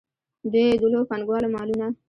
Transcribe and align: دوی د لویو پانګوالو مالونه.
دوی 0.51 0.65
د 0.81 0.83
لویو 0.91 1.07
پانګوالو 1.11 1.53
مالونه. 1.55 1.87